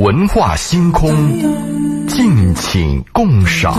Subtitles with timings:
[0.00, 1.14] 文化星空，
[2.08, 3.76] 敬请共赏。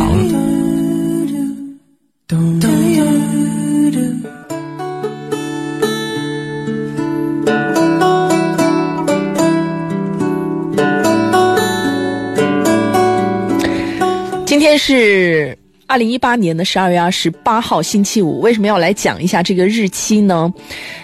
[14.46, 15.58] 今天是
[15.88, 18.42] 二零一八年的十二月二十八号，星期五。
[18.42, 20.54] 为什么要来讲一下这个日期呢？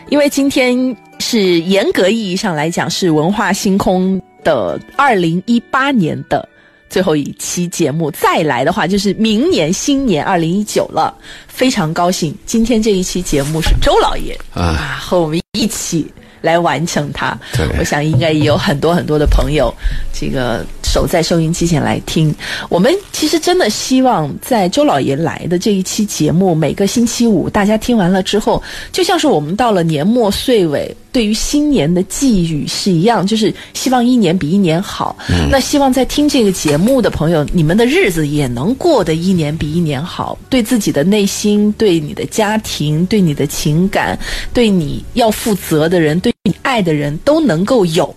[0.09, 6.47] 因为今天是严格意义上来讲是文化星空的二零一八年的
[6.89, 8.09] 最后一期节目。
[8.11, 11.13] 再来的话，就是明年新年二零一九了。
[11.49, 16.05] 非常高兴，今天这一期节目是周老爷啊和我们一起
[16.39, 17.37] 来完成它。
[17.57, 19.73] 对我想应该也有很多很多的朋友，
[20.13, 22.33] 这个守在收音机前来听。
[22.69, 35.17] 我们其实真的希望在周老爷来的这一期节目，每个星期五大家听完了之后，就像是我们到了年末岁尾，对于新年的寄语是一样，就是希望一年比一年好。
[35.49, 44.15] 那希望在听这个节目的朋友，你们的日子也能过得一年比一年好，对自己的内心、对你的家庭、对你的情感、
[44.53, 48.15] 对你要负责的人、对你爱的人，都能够有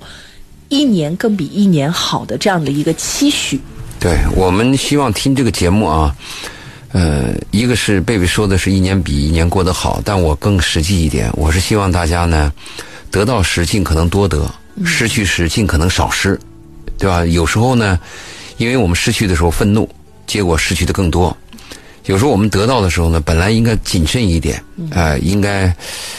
[0.69, 3.59] 一年更比一年好的这样的一个期许。
[3.99, 6.15] 对我们希望听这个节目啊，
[6.93, 12.53] 呃，一个是贝贝说的是一年比一年过得好，但我更实际一点，我是希望大家呢，
[13.11, 14.49] 得到时尽可能多得，
[14.85, 16.39] 失去时尽可能少失，
[16.99, 17.25] 对吧？
[17.27, 17.99] 有时候呢，
[18.57, 19.89] 因为我们失去的时候愤怒，
[20.27, 21.37] 结果失去的更多。
[22.07, 25.73] 有时候我们得到的时候呢，本来应该谨慎一点，呃，应该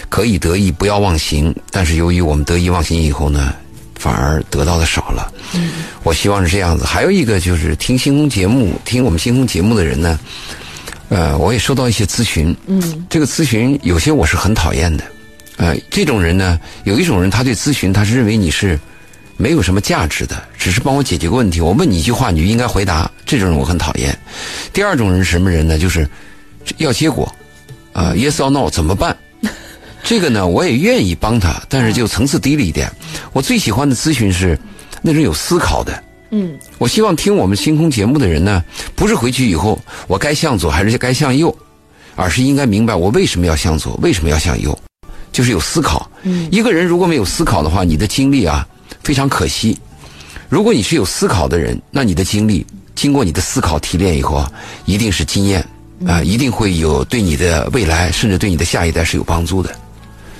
[0.09, 1.53] 可以得意，不要忘形。
[1.71, 3.53] 但是由于我们得意忘形以后呢，
[3.95, 5.33] 反而得到的少了。
[6.03, 6.85] 我希望是这样子。
[6.85, 10.19] 还有一个就是听星空节目，听我们星空节目的人呢，
[11.09, 12.55] 呃，我也收到一些咨询。
[12.67, 15.03] 嗯，这个咨询有些我是很讨厌的。
[15.57, 18.79] 呃，这种人呢，有一种人他对咨询他是认为你是
[19.37, 21.61] 没有什么价值的，只是帮我解决个问题。
[21.61, 23.09] 我问你一句话，你就应该回答。
[23.25, 24.17] 这种人我很讨厌。
[24.73, 25.77] 第二种人是什么人呢？
[25.77, 26.07] 就是
[26.77, 27.33] 要结果，
[27.93, 29.15] 啊、y e s or no 怎么办？
[30.03, 32.91] 这个呢，我也愿意帮他，但是就层次低了一点。
[33.33, 34.57] 我最喜欢的咨询是
[35.01, 36.03] 那种有思考的。
[36.31, 38.63] 嗯，我希望听我们星空节目的人呢，
[38.95, 41.55] 不是回去以后我该向左还是该向右，
[42.15, 44.77] 而是应该明白我为什么要向左，为什么要向右，
[45.31, 46.09] 就是有思考。
[46.23, 48.67] 嗯，一个人如果没有思考的话，你的经历啊
[49.03, 49.77] 非常可惜。
[50.49, 54.51] 如果你是有思考的人，那你的经历经过你的思考提炼以后啊，
[54.85, 55.65] 一定是经验
[56.05, 59.73] 啊、一定会有对你的未来，甚至对你的下一代是有帮助的。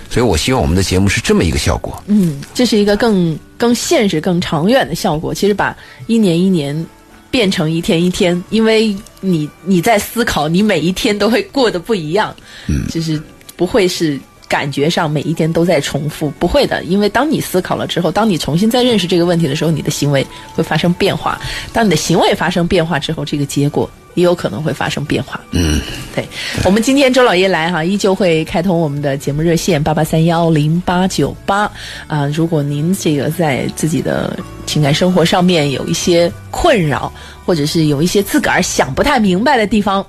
[0.09, 2.03] 所以我希望我们的节目是这么一个效果。
[2.08, 5.34] 嗯，这是一个更更现实、更长远的效果。
[5.34, 5.73] 其实把
[6.08, 6.85] 一年一年
[7.29, 12.35] 变成一天一天，因为你你在思考，你每一天都会过得不一样，
[12.68, 13.22] 嗯，就是
[13.56, 14.19] 不会是。
[14.51, 21.39] 感觉上每一天都在重复，不会的，因为当你思考了之后，当你重新再认识这个问题的时候，你的行为会发生变化。
[21.72, 25.40] 当你的行为发生变化之后，这个结果也有可能会发生变化。
[25.51, 25.79] 嗯，
[26.13, 26.28] 对，
[26.66, 31.72] 我们今天周老爷来哈，依旧会开通我们的节目热线八八三幺零八九八
[32.07, 32.28] 啊。
[32.28, 37.09] 如果您这个在自己的情感生活上面有一些困扰，
[37.45, 40.06] 或者是有一些自个儿想不太明白的地方，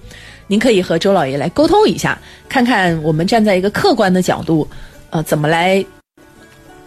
[0.46, 4.68] 您可以和周老爷来沟通一下，看看我们站在一个客观的角度，
[5.10, 5.84] 呃，怎么来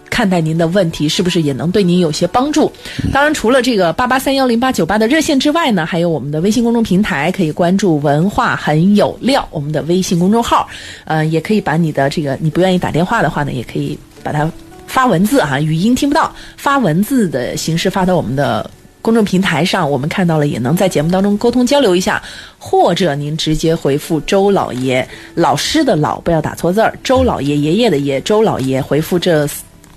[0.10, 2.72] 看待您的问题，是不是也能对您有些帮助？
[3.12, 10.70] 当然，除了这个八八三幺零八九八的热线之外呢，还有我们的微信公众平台，可以关注“文化很有料”我们的微信公众号。
[11.06, 14.50] 呃，也可以把你的这个你不愿意打电话的话呢，也可以把它
[14.88, 18.70] 发文字啊，语音听不到，发文字的形式发到我们的。
[19.06, 22.20] 公众平台上，我们看到了，也能在节目当中沟通交流一下，
[22.58, 29.48] 或者您直接回复“周老爷”，老师的老不要打错字儿，周老爷爷爷的爷，周老爷回复这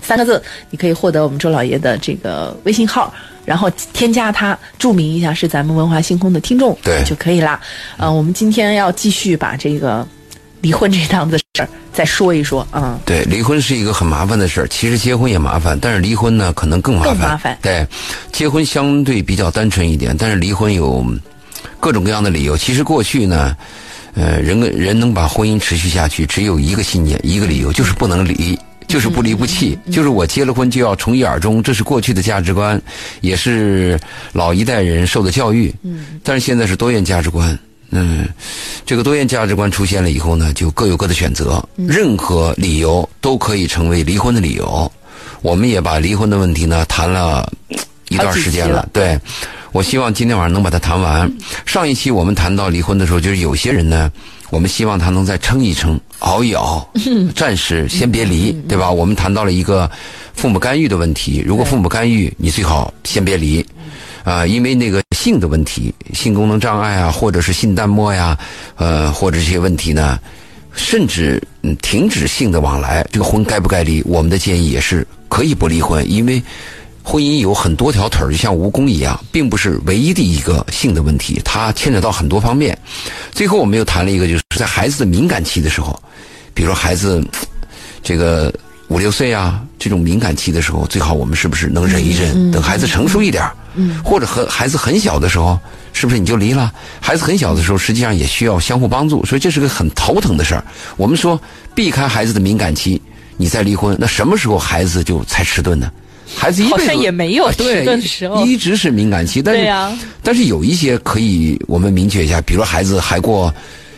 [0.02, 3.10] 三个字，你可以获得我们周老爷的这个微信号，
[3.46, 7.58] 然后添加他，注明一下是咱们文化星空的听众，对就可以啦。
[7.96, 10.06] 呃，我们今天要继续把这个
[10.60, 12.98] 离婚这档子事儿再说一说啊。
[13.04, 14.68] 对，离婚是一个很麻烦的事儿。
[14.68, 17.12] 其实结婚也麻烦，但是离婚呢可能更麻烦。
[17.14, 17.86] 更麻烦对，
[18.32, 21.04] 结婚相对比较单纯一点，但是离婚有
[21.80, 22.56] 各种各样的理由。
[22.56, 23.56] 其实过去呢，
[24.14, 28.58] 呃，人跟人能把婚姻持续下去，只有一个信念，一个理由，就是不能离。
[28.86, 32.80] 就是不离不弃，就是我结了婚就要从一而终，这是过去的价值观，
[33.20, 34.00] 也是
[34.32, 35.70] 老一代人受的教育。
[35.82, 37.58] 嗯，但是现在是多元价值观。
[37.90, 38.28] 嗯，
[38.84, 44.90] 这个多元价值观出现了以后呢，就各有各的选择，任何理由都可以成为离婚的理由。
[45.40, 47.50] 我们也把离婚的问题呢谈了
[48.08, 49.18] 一段时间了对，
[49.72, 51.30] 我希望今天晚上能把它谈完。
[51.64, 54.10] 上一期我们谈到离婚的时候，就是有些人呢，
[54.50, 56.86] 我们希望他能再撑一撑，熬一熬，
[57.36, 58.90] 暂时先别离，对吧？
[58.90, 59.88] 我们谈到了一个
[60.34, 63.64] 父母干预的问题，如果父母干预，你最好先别离，
[64.28, 68.38] 啊，因为那个性的问题，性功能障碍啊，或者是性淡漠呀，
[68.76, 70.18] 呃，或者这些问题呢，
[70.74, 74.02] 甚至嗯停止性的往来，这个婚该不该离？
[74.04, 76.42] 我们的建议也是可以不离婚，因为。
[77.10, 82.76] 婚姻有很多条腿儿，就像蜈蚣一样，并不是唯一的一个性的问题，它牵扯到很多方面。
[83.32, 85.98] 最后，我们又谈了一个，就是在孩子的敏感期的时候，
[86.52, 87.26] 比如说孩子
[88.02, 88.52] 这个
[88.88, 93.42] 五六岁啊，这种敏感期的时候，最好我们是不是能忍一忍，等孩子成熟一点
[93.78, 95.58] 儿，或者和孩子很小的时候，
[95.92, 96.72] 是不是你就离了？
[97.00, 100.64] 孩子很小的时候，实际上也需要相互帮助，所以这是个很头疼的事儿。
[100.96, 101.40] 我们说
[101.74, 103.00] 避开孩子的敏感期，
[103.36, 105.90] 你再离婚，那什么时候孩子就才迟钝呢？
[106.36, 113.52] 孩子一辈子也没有对迟钝的时候一直是敏感期，但是、但是有一些可以我们明确一下，比如孩子还过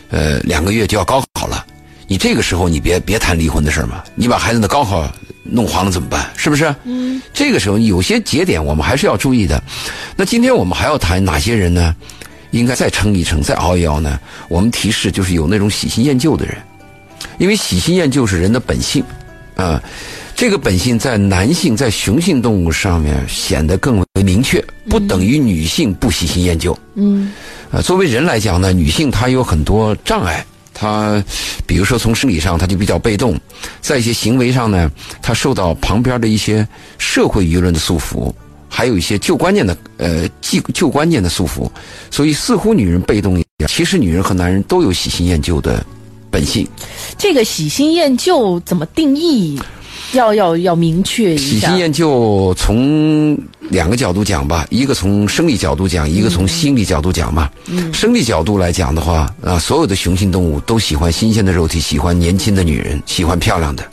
[0.09, 1.65] 呃两个月就要高考了，
[2.07, 5.05] 你这个时候你别别谈离婚的事儿嘛，你把孩子的高考
[5.43, 6.29] 弄黄了怎么办？
[6.35, 6.73] 是不是？
[6.83, 9.61] 嗯，这个时候有些节点我们还是要注意的。
[10.15, 11.95] 那今天我们还要谈哪些人呢？
[12.51, 14.19] 应该再撑一撑，再熬一熬呢？
[14.49, 16.57] 我们提示就是有那种喜新厌旧的人，
[17.37, 19.01] 因为喜新厌旧是人的本性，
[19.55, 19.81] 啊、
[20.35, 26.77] 这个本性在男性在雄性动物上面显得更为明确，不等于女性不喜新厌旧。
[26.95, 27.31] 嗯，
[27.71, 31.23] 呃，作为人来讲呢，女性她有很多障碍，他
[31.65, 33.39] 比如说从生理上他就比较被动，
[33.81, 34.91] 在一些行为上呢，
[35.21, 38.33] 他受到旁边的一些社会舆论的束缚，
[38.67, 41.69] 还有一些旧观念的呃旧旧观念的束缚，
[42.09, 45.85] 所以似乎女人被动一点，其实女人和男人都有喜新厌旧的
[46.29, 46.67] 本性。
[47.17, 49.59] 这个喜新厌旧怎么定义？
[50.13, 51.43] 要要要明确一下。
[51.43, 53.37] 喜新厌旧从
[53.69, 57.49] 两个角度讲吧，一个从生理角度讲，一个从心理角度讲嘛。
[57.67, 63.83] 嗯、生理角度来讲的话，啊，所有的雄性动物都喜欢新鲜的肉体，喜欢年轻的女人，喜欢漂亮的，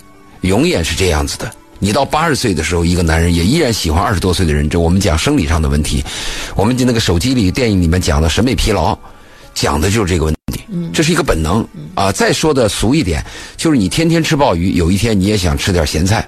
[0.40, 1.50] 永远是这样子的。
[1.80, 4.68] 你到八十岁的时候，一个男人也依然喜欢二十多岁的人。
[4.68, 6.02] 这我们讲生理上的问题，
[6.56, 8.98] 我们那个手机里、电影里面讲的审美疲劳，
[9.60, 10.60] 讲的就是这个问题。
[10.92, 12.12] 这是一个本能啊。
[12.12, 13.24] 再说的俗一点，
[13.56, 16.26] 就是你天天吃鲍鱼，有一天你也想吃点咸菜。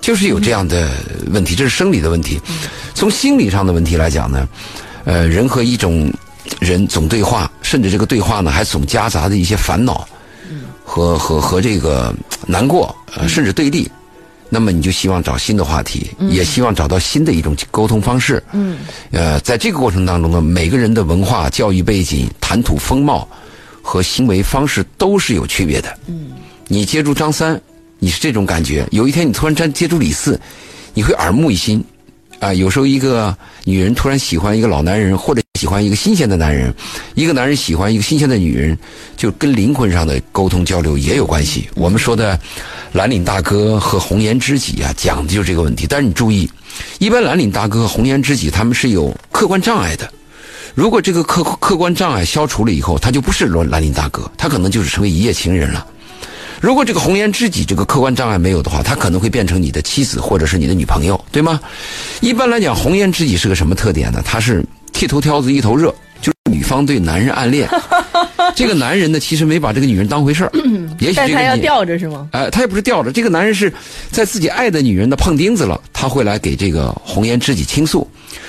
[0.00, 0.90] 就是有这样的
[1.32, 2.40] 问题，这是生理的问题。
[2.94, 4.48] 从心理上的问题来讲呢，
[5.04, 6.10] 呃，人和一种
[6.60, 10.08] 人总对话，甚至这个对话呢，还总夹杂着一些烦恼
[10.84, 12.14] 和和和这个
[12.46, 13.90] 难过，呃，甚至对立。
[14.48, 18.42] 那么你就希望找新的话题，也希望找到新的一种沟通方式。
[18.52, 18.78] 嗯，
[19.10, 23.28] 呃，在这个过程当中呢，每个人的文化、教育背景、谈吐风貌
[23.82, 25.98] 和行为方式都是有区别的。
[26.06, 26.32] 嗯，
[26.66, 27.60] 你接触张三。
[28.00, 30.40] 你是这种感觉，有一天你突然间接触李四，
[30.94, 31.84] 你会耳目一新，
[32.40, 36.72] 啊，有时候一个女人突然喜欢一个老男人，或者喜欢一个新鲜的男人，
[37.14, 38.78] 一个男人喜欢一个新鲜的女人，
[39.16, 41.68] 就跟灵魂上的沟通交流也有关系。
[41.74, 42.38] 我们说的
[42.92, 45.86] 蓝领大哥和红颜知己啊，讲的就是这个问题。
[45.88, 46.48] 但是你注意，
[47.00, 50.08] 一般蓝领大哥和红颜知己他们是有客观障碍的，
[50.76, 55.84] 如果这个客客观障碍消除了以后，他就不是蓝领大哥，他可能就是成为一夜情人了。
[56.60, 61.60] 如果这个红颜知己这个客观障碍没有的话，他可能会变成你的妻子或者是你的女朋友，对吗？
[62.20, 64.22] 一般来讲，红颜知己是个什么特点呢？
[64.24, 67.68] 他是剃头挑子一头热，就是女方对男人暗恋，
[68.56, 70.50] 这个男人呢其实没把这个女人当回事儿，
[70.98, 72.28] 也许但他要这个女吊着是吗？
[72.32, 73.72] 哎，他也不是吊着，这个男人是
[74.10, 78.08] 在自己爱的女人的碰钉子了，他会来给这个红颜知己倾诉。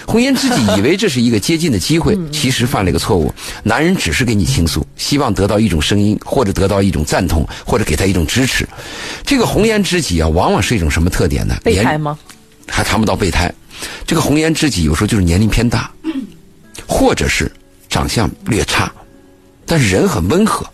[0.10, 3.32] 红颜知己以为这是一个接近的机会，其实犯了一个错误。
[3.62, 8.68] 男人只是给你倾诉，希望得到一种声音，或者得到一种赞同，或者给他一种支持。
[9.24, 11.56] 这个红颜知己啊，往往是一种什么特点呢？
[11.64, 12.18] 年备胎吗？
[12.68, 13.54] 还谈不到备胎。
[14.08, 15.92] 这个红颜知己有时候就是年龄偏大，
[16.88, 17.52] 或者是
[17.88, 18.92] 长相略差，
[19.68, 20.68] 但是人很温和。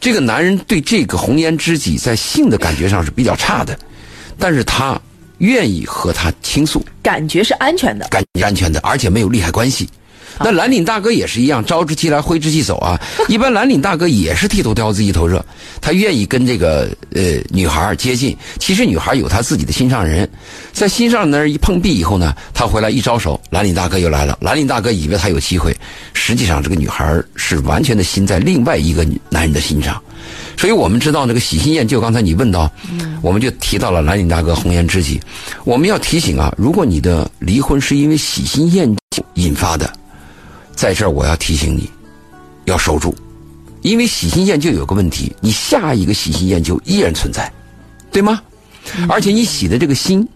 [0.00, 3.76] 这个男人对这个红颜知己在性的感觉上是比较差的，
[4.38, 5.00] 但是他
[5.40, 8.08] 愿意和他倾诉，感觉是安全的。
[8.08, 9.86] 感觉安全的，而且没有利害关系。
[10.42, 12.98] 那蓝领大哥也是一样，招之即来，挥之即走啊。
[13.28, 15.44] 一般蓝领大哥也是剃头挑子一头热，
[15.82, 18.34] 他愿意跟这个呃女孩接近。
[18.58, 20.26] 其实女孩有她自己的心上人，
[20.72, 24.38] 在心上那儿一碰壁以后呢，他回来一招手，蓝领大哥又来了。
[24.40, 25.76] 蓝领大哥以为他有机会，
[26.14, 30.02] 实际上这个女孩是完全的心在另外一个男人的心上。
[30.60, 32.70] 所以我们知道那个喜新厌旧，刚才你问到，
[33.22, 35.18] 我们就提到了蓝领大哥红颜知己。
[35.64, 39.90] 我们要提醒啊，如果你的离婚是因为喜新厌旧引发的，
[40.76, 41.88] 在这儿我要提醒你，
[42.66, 43.14] 要守住，
[43.80, 47.50] 因为喜新厌旧有个问题，你下一个喜新厌旧依然存在，
[48.12, 48.42] 对吗？
[49.08, 50.28] 而且你喜的这个心，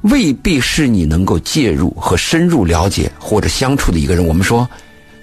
[0.00, 4.26] 未必是你能够介入和深入了解或者相处的一个人。
[4.26, 4.68] 我们说，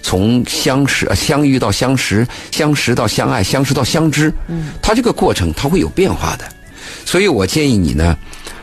[0.06, 6.44] 从相识、呃相遇到相识，相识到相爱，相识到相知，嗯，它这个过程它会有变化的。
[7.04, 8.16] 所以我建议你呢，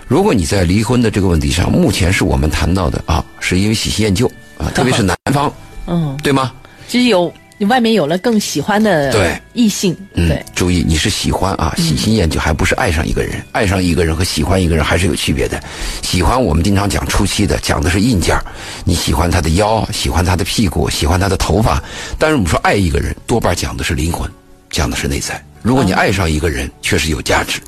[0.07, 4.25] 如果你在离婚的这个问题上，目前是我们谈到的啊，是因为喜新厌旧
[4.57, 5.51] 啊，特别是 男方，
[5.85, 6.53] 嗯，对吗？
[6.87, 13.41] 就是有你外面有了更喜欢的对异性，嗯对，，注意你是喜欢啊，喜新厌旧，还不是爱上一个人。
[13.53, 15.63] 爱上一个人和喜欢一个人还是有区别的。
[16.01, 18.43] 喜欢我们经常讲初期的，讲的是硬件儿
[18.83, 21.81] 你喜欢他的腰，喜欢他的屁股，喜欢他的头发。
[22.19, 24.29] 但是我们说爱一个人，多半讲的是灵魂，
[24.69, 25.41] 讲的是内在。
[25.61, 27.61] 如果你爱上一个人，确实有价值；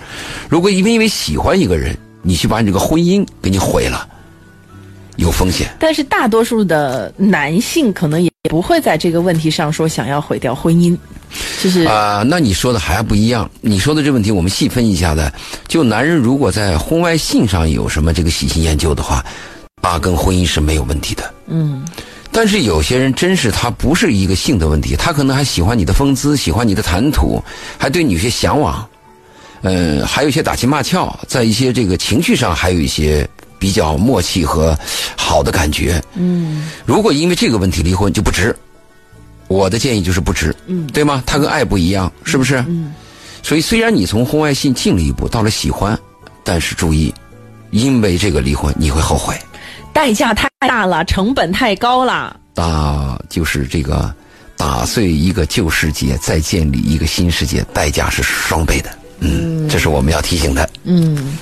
[0.49, 4.05] 如果因为因为喜欢一个人，你去把你这个婚姻给你毁了，
[5.17, 5.67] 有风险。
[5.79, 10.98] 但是大多数的男性可能也不会在这个问题上说想要毁掉婚姻，
[11.62, 13.50] 就是啊、那你说的还不一样。
[13.62, 15.31] 你说的这问题，我们细分一下的。
[15.67, 19.24] 就男人如果在婚外性上有什么这个喜新厌旧的话，
[19.81, 21.34] 八跟婚姻是没有问题的。
[21.48, 21.86] 嗯，
[22.31, 27.43] 但是有些人真是他不是一个性的问题，他可能还喜欢你的风姿，喜欢你的谈吐，
[27.77, 28.88] 还对你有些向往，
[29.62, 33.27] 嗯，还有一些打情骂俏，在一些这个情绪上还有一些
[33.59, 34.77] 比较默契和
[35.15, 36.01] 好的感觉。
[36.15, 38.55] 嗯，如果因为这个问题离婚就不值，
[39.47, 41.24] 我的建议就是不值，嗯对吗？
[41.25, 42.57] 它跟爱不一样，是不是？
[42.67, 42.93] 嗯，
[43.43, 45.97] 所以虽然你从婚外性进了一步，到了喜欢，
[46.43, 47.13] 但是注意，
[47.71, 49.35] 因为这个离婚你会后悔。
[49.93, 52.35] 代价太大了，成本太高了。
[52.53, 54.13] 打就是这个
[54.57, 58.89] 打碎一个旧世界，再建立一个新世界，代价是双倍的。
[59.19, 60.69] 嗯，这是我们要提醒的。
[60.83, 61.38] 嗯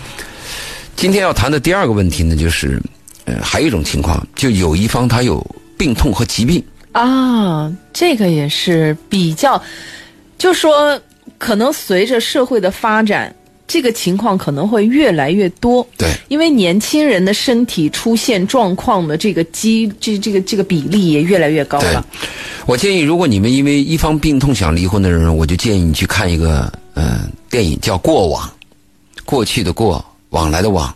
[0.96, 2.82] 今天要谈的第二个问题呢，就是，
[3.26, 5.46] 呃，还有一种情况，就有一方他有
[5.78, 9.62] 病痛和疾病，啊，这个也是比较，
[10.38, 11.00] 就说
[11.38, 13.36] 可能随着社会的发展，
[13.68, 15.86] 这个情况可能会越来越多。
[15.98, 22.06] 对，因为年轻人的身体出现状况的这个机这这个这个比例也越来越高对了。，
[22.66, 28.48] 我建议，如果你们因为一方病痛想离婚的人，我就建议你去看一个呃电影，叫《过往》，
[29.26, 30.04] 过去的过，
[30.34, 30.94] 往来的往。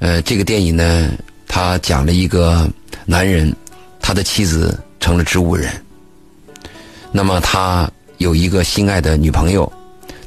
[0.00, 1.12] 呃，这个电影呢，
[1.46, 2.68] 他讲了一个
[3.04, 3.54] 男人，
[4.00, 5.70] 他的妻子成了植物人，
[7.12, 9.70] 那么他有一个心爱的女朋友，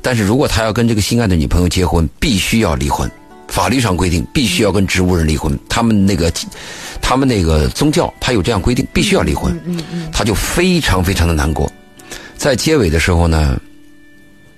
[0.02, 3.10] 但是如果他要跟这个心爱的女朋友结婚，必须要离婚。
[3.48, 6.32] 法律上规定必须要跟植物人离婚，他们那个，
[7.02, 9.58] 他们那个宗教他有这样规定，必须要离婚。
[10.12, 11.72] 他就非常非常的难过。
[12.38, 13.60] 在结尾的时候呢，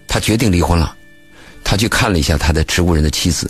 [0.07, 0.95] 他决定离婚了。
[1.63, 3.49] 他去看了一下他的植物人的妻子，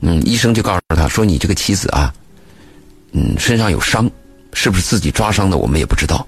[0.00, 2.12] 嗯，医生就告诉他说：“你这个妻子啊，
[3.12, 4.10] 嗯，身上有伤，
[4.52, 6.26] 是不是自己抓伤的，我们也不知道。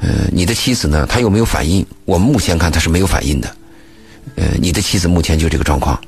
[0.00, 1.84] 呃，你的妻子呢，她有没有反应？
[2.04, 3.56] 我们目前看她是没有反应的。
[4.36, 5.98] 呃，你的妻子目前就这个状况。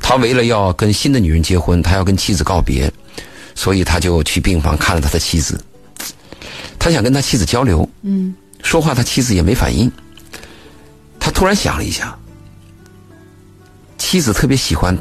[0.00, 2.90] 他为了要跟新的女人结婚，他要跟妻子告别，
[3.54, 5.60] 所以他就去病房看了他的妻子。
[6.78, 9.90] 他想跟他妻子交流，嗯说话他妻子也没反应。
[11.20, 12.16] 他突然想了一下，
[13.98, 14.96] 妻子特别喜欢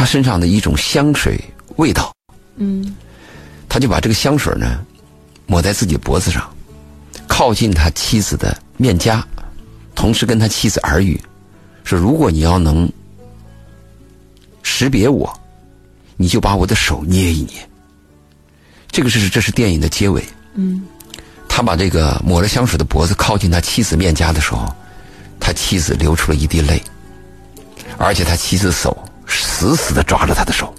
[0.00, 1.38] 他身上的一种香水
[1.76, 2.10] 味道，
[2.56, 2.96] 嗯
[3.68, 4.80] 他就把这个香水呢
[5.44, 6.50] 抹在自己脖子上，
[7.28, 9.22] 靠近他妻子的面颊，
[9.94, 11.20] 同时跟他妻子耳语，
[11.84, 12.90] 说：“如果你要能
[14.62, 15.30] 识别我，
[16.16, 17.56] 你就把我的手捏一捏。”
[18.90, 20.24] 这个是这是电影的结尾。
[20.54, 20.82] 嗯
[21.46, 24.66] 他把这个抹了香水的脖子靠近他妻子面颊的时候，
[25.38, 26.82] 他妻子流出了一滴泪，
[27.98, 28.96] 而且他妻子手
[29.60, 30.74] 死死的抓着他的手。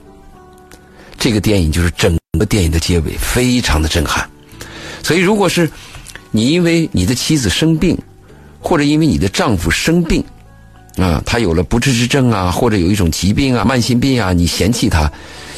[1.15, 4.27] 这个电影就是整个电影的结尾，非常的震撼。
[5.03, 5.69] 所以，如果是
[6.31, 7.95] 你因为你的妻子生病，
[8.59, 10.23] 或者因为你的丈夫生病，
[10.97, 15.11] 啊，他有了不治之症啊，或者有一种疾病啊、慢性病啊，你嫌弃他，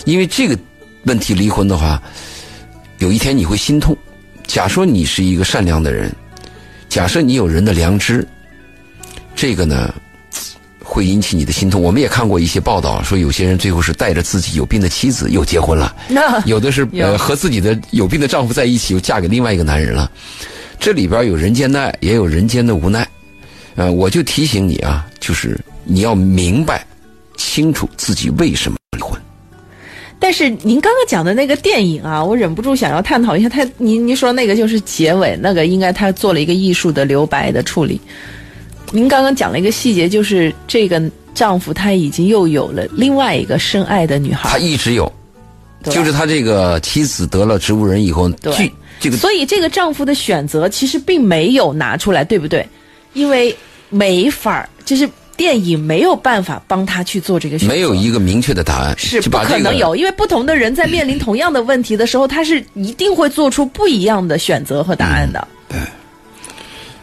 [0.03, 0.59] 因为这个
[1.05, 2.03] 问题离婚的话，
[2.97, 3.95] 有一天你会心痛。
[4.45, 6.13] 假说你是一个善良的人，
[6.89, 8.27] 假设你有人的良知，
[9.33, 9.95] 这个呢
[10.93, 11.81] 会引起你的心痛。
[11.81, 20.11] 我们也看过一些报道，说有些人最后是带着自己有病的妻子又结婚了，那有的是呃和自己的有病的丈夫在一起，又嫁给另外一个男人了。
[20.79, 23.07] 这里边有人间的爱，也有人间的无奈。
[23.73, 26.85] 呃，我就提醒你啊，就是你要明白
[27.37, 29.19] 清楚自己为什么离婚。
[30.19, 33.49] 但是您刚刚讲的那个电影啊，我忍不住想要探讨一下。
[33.49, 37.99] 他您您说那个就是结尾，那个应该他做了一个艺术的留白的处理。
[38.93, 41.01] 您刚刚讲了一个细节，就是这个
[41.33, 44.47] 丈夫他已经又有了另外一个深爱的女孩。
[44.47, 45.11] 他，一直有，
[45.85, 48.71] 就是他这个妻子得了植物人以后，对。
[48.99, 52.65] 这个所以这个丈夫的选择其实并没有拿出来，对不对？
[53.13, 53.53] 因为
[53.89, 65.47] 没法儿，就是电影没有办法帮他去做这个选择，没有一个明确的答案，是不可能有，因为不同的人在面临同样的问题的时候，他是一定会做出不一样的选择和答案的。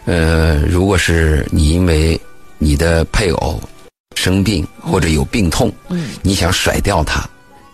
[0.05, 2.21] 呃，如果是你因为
[2.59, 3.61] 你的配偶
[4.17, 7.29] 生病或者有病痛，嗯，你想甩掉他，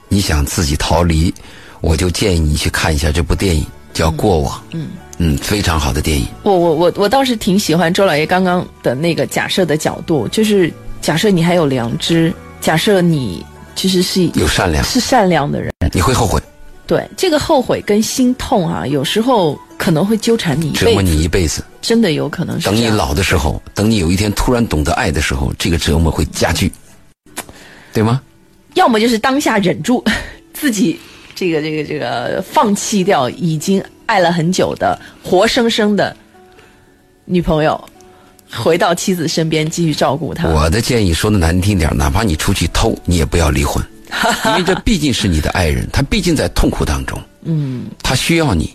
[0.08, 1.32] 你想自己逃离，
[1.80, 4.56] 我就建议你去看一下这部电影，叫《过往》。
[4.72, 4.88] 嗯。
[5.18, 6.26] 嗯，非常好的电影。
[6.42, 12.30] 我我我我倒是挺喜欢周老爷刚刚的那个假设的角度，就是假设你还有良知，
[12.60, 13.42] 假设你
[13.74, 16.38] 其实是有善良，是善良的人，你会后悔，
[16.86, 21.64] 对这个后悔跟心痛啊，有时候可能会纠缠你一折磨，你一辈子。
[21.82, 26.72] 真的有可能是等你老的时候，等你有一天突然懂得爱的时候，这个折磨会加剧，
[27.92, 28.20] 对吗？
[28.74, 30.04] 要么就是当下忍住，
[30.52, 30.98] 自己
[31.34, 36.14] 这个这个这个放弃掉已经爱了很久的活生生的
[37.24, 37.88] 女朋友，
[38.50, 40.48] 回到妻子身边继续照顾她。
[40.48, 43.84] 我的建议说的难听点，哪怕你出去偷，你也不要离婚，
[44.46, 48.74] 因为这毕竟是你的爱人，他毕竟在痛苦当中，嗯，他需要你，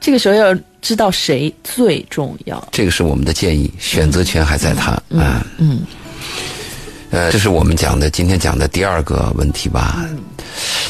[0.00, 2.66] 这个时候要知道谁最重要。
[2.72, 5.00] 这个是我们的建议，选择权还在他。
[5.10, 5.80] 嗯嗯，
[7.10, 9.96] 呃，这是我们讲的今天讲的第二个问题吧。
[10.08, 10.18] 嗯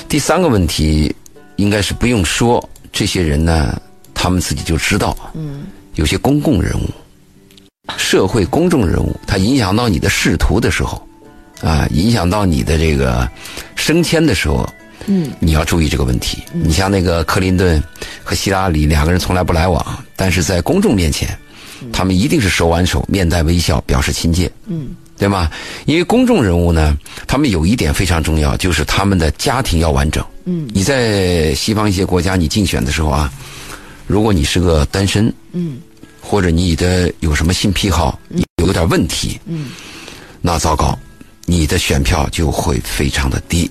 [0.08, 1.14] 第三个问题
[1.56, 3.80] 应该是不用说，这些人呢，
[4.12, 5.16] 他们自己就知道。
[5.32, 6.90] 嗯，有些公共人物、
[7.96, 11.02] 社会公众人物，他影响到你的仕途的时候，
[11.62, 13.26] 啊，影响到你的这个
[13.76, 14.68] 升迁的时候，
[15.06, 16.42] 嗯，你要注意这个问题。
[16.52, 17.82] 你像那个克林顿
[18.22, 21.38] 和希拉里两个人从来不来往，但是在公众面前，
[21.92, 24.50] 他们一定是手挽手、面带微笑，表示亲切。
[24.66, 25.50] 嗯，对吗？
[25.86, 30.24] 因为公众人物呢，他们有一点非常重要，就是他们的家庭要完整。
[30.44, 33.32] 嗯，你在西方一些国家，你竞选的时候啊，
[34.08, 35.78] 如果你是个单身，嗯，
[36.20, 39.70] 或者你的有什么性癖好，你有点问题，嗯，
[40.40, 40.98] 那糟糕，
[41.46, 43.70] 你的选票就会非常的低。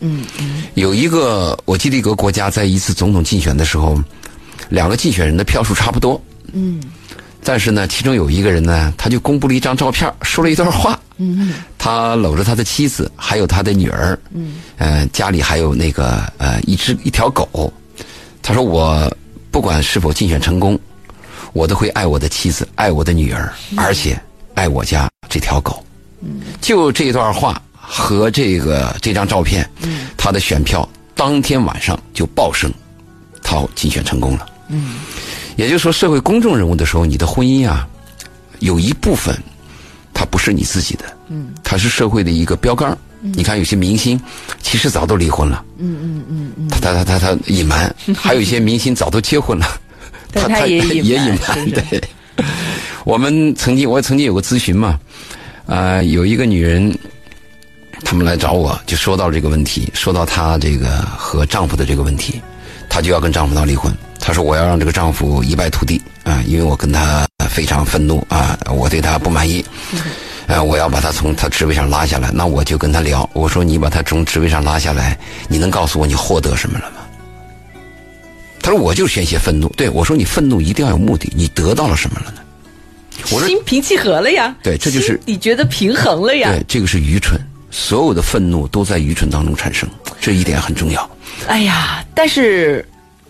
[0.00, 4.00] 嗯嗯有一个，我记得一个国家在一次总统竞选的时候，
[4.68, 6.20] 两个竞选人的票数差不多，
[6.52, 6.80] 嗯
[7.42, 10.98] 但是呢，其中有一个人呢，他就公布了一张照片，说了一段话。
[11.22, 17.70] 嗯他搂着他的妻子，还有他的女儿，嗯，呃，家里还有那个呃一只一条狗。
[18.42, 19.14] 他说：“我
[19.50, 20.78] 不管是否竞选成功，
[21.52, 24.18] 我都会爱我的妻子，爱我的女儿，而且
[24.54, 25.84] 爱我家这条狗。”
[26.22, 32.72] 嗯，就这段话和这个这张照片，嗯，他的选票当天晚上就爆升，
[33.42, 34.46] 他竞选成功了。
[34.68, 35.00] 嗯，
[35.56, 37.88] 也就是说，社会公众人物的时候，你的婚姻啊，
[38.60, 39.36] 有一部分
[40.14, 42.96] 它不是你自己的，嗯，它是社会的一个标杆。
[43.22, 44.18] 你看，有些明星
[44.62, 49.78] 其实早都离婚了，嗯嗯嗯嗯，他他他他他隐瞒； 还有一些明星早都结婚了，
[50.32, 52.02] 他他也隐也隐瞒对，
[53.04, 54.98] 我们曾经我曾经有个咨询嘛，
[55.70, 56.92] 啊、有一个女人，
[58.04, 62.42] 他们来找我，就说到这个问题，说到她这个和丈夫的这个问题，
[62.88, 63.94] 她就要跟丈夫闹离婚。
[64.18, 69.64] 她说我要让这个丈夫一败涂地啊、因为我跟他非常愤怒啊、我对他不满意。
[70.48, 73.28] 呃，我要把他从他职位上拉下来，那我就跟他聊。
[73.32, 75.16] 我说你把他从职位上拉下来，
[75.48, 76.96] 你能告诉我你获得什么了吗？
[78.60, 79.68] 他说我就宣泄愤怒。
[79.76, 82.40] 对我说你愤怒一定要有目的，你得到了什么了呢？
[83.24, 84.54] 心平气和了呀。
[84.62, 86.50] 对这就是你觉得平衡了呀。
[86.50, 89.88] 对，这个是愚蠢，所有的愤怒都在愚蠢当中产生，
[90.20, 91.08] 这一点很重要。
[91.46, 92.86] 哎呀，但是，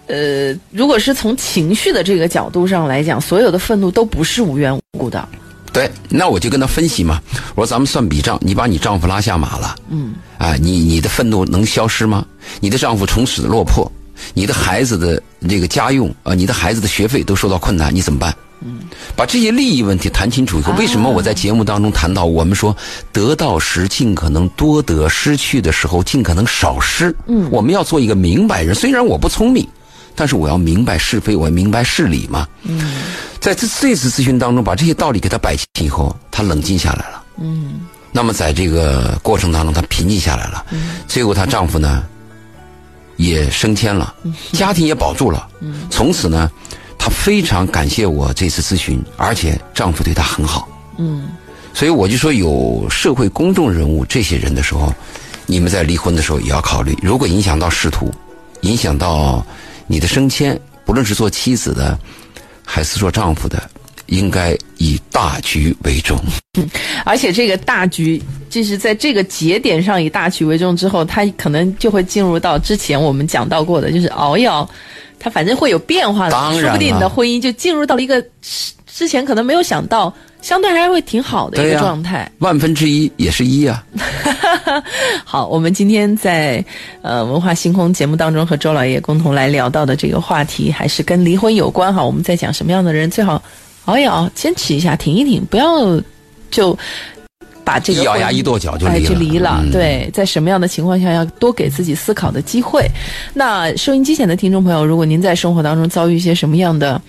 [0.07, 5.29] 呃，如果是从情绪的这个角度上来讲，所有的愤怒都不是无缘无故的。
[5.72, 7.22] 对，那我就跟他分析嘛，
[7.55, 12.26] 我说咱们算笔账，你把你丈夫拉下马了，嗯，啊，你你的愤怒能消失吗？
[12.59, 13.88] 你的丈夫从此落魄，
[14.35, 18.35] 你的孩子的这个家用啊、你的孩子的学费都受到困难，你怎么办？
[18.62, 18.81] 嗯，
[19.16, 22.77] 把这些利益问题谈清楚以后，为什么我在节目当中谈到我们说
[23.12, 27.14] 得到时尽可能多得，失去的时候尽可能少失？
[27.27, 29.66] 嗯，我们要做一个明白人，虽然我不聪明，
[30.14, 32.46] 但是我要明白是非，我要明白事理嘛。
[32.64, 33.03] 嗯，
[33.40, 37.25] 在这这次咨询当中，把这些道理给他摆清以后，他冷静下来了。
[37.38, 37.81] 嗯
[38.12, 40.66] 那么在这个过程当中，她平静下来了。
[40.73, 42.03] 嗯最后，她丈夫呢
[43.16, 45.46] 也升迁了，嗯家庭也保住了。
[45.90, 46.51] 从此呢，
[47.00, 50.68] 她非常感谢我这次咨询，而且丈夫对她很好。
[50.98, 51.30] 嗯
[51.72, 54.92] 所以我就说，有社会公众人物这些人的时候，
[55.46, 58.12] 你们在离婚的时候也要考虑，如果影响到仕途，
[58.62, 59.44] 影响到
[59.86, 61.96] 你的升迁，不论是做妻子的，
[62.66, 63.70] 还是做丈夫的，
[64.06, 66.18] 应该以大局为重。
[67.04, 74.68] 而且这个大局，就是在这个节点上以大局为重之后，他可能就会进入到之前我们讲到过的，就是熬一熬，
[75.20, 78.24] 它反正会有变化的，当然说不定你的婚姻就进入到了一个
[78.87, 82.30] 之前可能没有想到，相对还会挺好的一个状态。
[82.38, 83.85] 万分之一也是一啊。
[85.24, 86.64] 好，我们今天在
[87.02, 92.02] 呃文化星空节目当中和周老爷共同来聊到的这个话题，还是跟离婚有关哈。
[92.02, 93.40] 我们在讲什么样的人最好
[93.85, 96.00] 熬一熬，坚持一下，挺一挺，不要
[96.50, 96.76] 就
[97.70, 99.61] 把这个一咬牙一跺脚就哎离了就离了。
[99.62, 102.85] 嗯对，在什么样的情况下要多给自己思考的机会？
[103.33, 107.00] 那收音机前的听众朋友，如果您在生活当中遭遇一些什么样的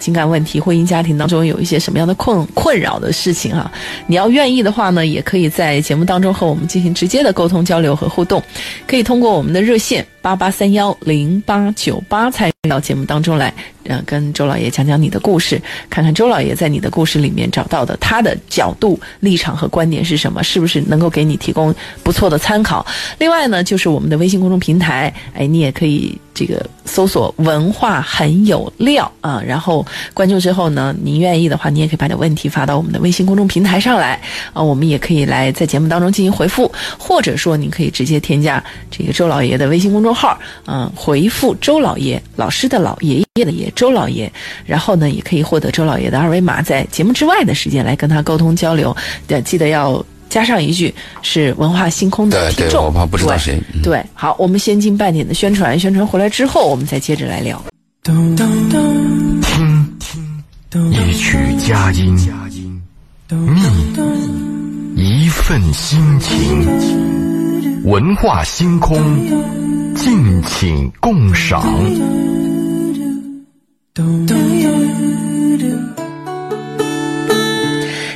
[0.00, 3.70] 情感问题，婚姻家庭当中有一些什么样的困困扰的事情啊，
[4.08, 8.42] 你要愿意的话呢，也可以在节目当中和我们进行直接的沟通交流和互动，
[8.88, 13.50] 可以通过我们的热线八八三幺零八九八参与到节目当中来，
[13.84, 22.86] 呃，跟周老爷讲讲你的故事，看看周老爷在你的故事里面找到的他的角度、立场和观点是什么，是不是能够给你提供不错的参考。
[23.16, 34.20] 另外呢，就是我们的微信公众平台，哎，你也可以这个搜索“文化很有料”啊，然后关注之后呢，您愿意的话，你也可以把你的问题发到我们的微信公众平台上来
[34.52, 44.30] 啊，我们也可以来在节目当中进行回复，或者说您可以直接添加这个周老爷的微信公众号，嗯，回复周老爷老师的老爷爷的爷周老爷，
[44.66, 48.96] 然后呢，也可以获得周老爷的二维码，在节目之外的时间来跟他沟通交流，
[49.28, 50.04] 呃，记得要。
[50.28, 57.58] 加上一句是文化星空的对对听众，我怕不知道对谁嗯对，好，我们先进半点的宣传，宣传回来之后，我们再接着来聊。
[58.04, 58.36] 听
[60.92, 62.14] 一曲佳音，
[64.94, 68.98] 觅一份心情，文化星空，
[69.98, 71.60] 敬请共赏。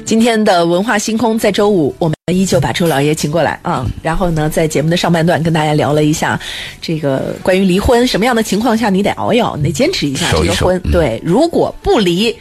[0.04, 6.40] 今天的文化星空在周五，我们依旧把周老爷请过来啊，然后呢，在节目的上半段跟大家聊了一下
[6.80, 10.80] 这个关于离婚，什么样的情况下你得熬一熬，你得坚持一下这个婚。
[10.84, 12.32] 嗯对，如果不离，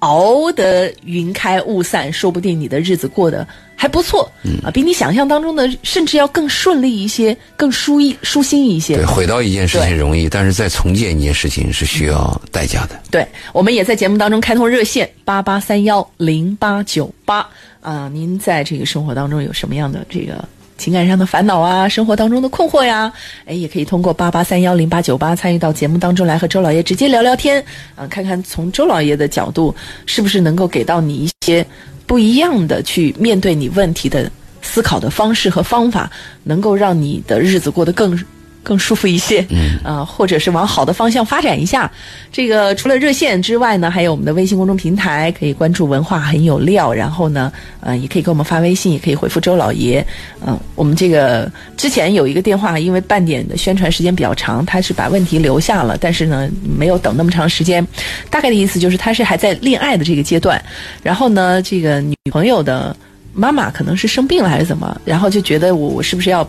[0.00, 3.48] 熬得云开雾散，说不定你的日子过得
[3.84, 9.04] 还不错、嗯啊，比你想象当中的甚至要更顺利一些，更舒一舒心一些对，。
[9.04, 12.98] 毁掉一件事情容易，但是再重建一件事情是需要代价的。
[13.10, 17.46] 对，我们也在节目当中开通热线八八三幺零八九八
[17.82, 20.42] 啊，您在这个生活当中有什么样的这个
[20.78, 23.12] 情感上的烦恼啊，生活当中的困惑呀？
[23.44, 27.62] 哎，也可以通过八八三幺零八九八参与到节目当中来和周老爷直接聊聊天
[27.94, 29.74] 啊，看看从周老爷的角度
[30.06, 31.66] 是不是能够给到你一些
[32.06, 34.30] 不一样的去面对你问题的
[34.62, 36.10] 思考的方式和方法，
[36.42, 38.18] 能够让你的日子过得更
[38.64, 41.88] 更舒服一些，嗯，啊、或者是往好的方向发展一下。
[42.32, 50.04] 这个除了热线之外呢，还有我们的微信公众平台，可以关注“文化很有料”，然后呢，呃，也可以给我们发微信，也可以回复周老爷。
[50.44, 57.86] 嗯、我们这个之前有一个电话，因为半点的宣传时间比较长，他是把问题留下了，但是呢，没有等那么长时间。
[58.30, 60.60] 大概的意思就是他是还在恋爱的这个阶段，
[61.02, 62.96] 然后呢，这个女朋友的
[63.32, 66.48] 妈妈可能是生病了还是怎么，然后就觉得我我是不是要